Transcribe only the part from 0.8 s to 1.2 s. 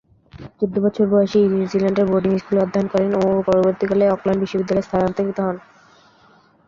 বছর